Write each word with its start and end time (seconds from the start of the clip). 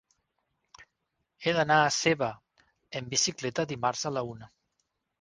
He 1.43 1.53
d'anar 1.59 1.77
a 1.89 1.93
Seva 1.99 2.31
amb 3.01 3.15
bicicleta 3.15 3.71
dimarts 3.77 4.09
a 4.13 4.17
la 4.21 4.29
una. 4.35 4.55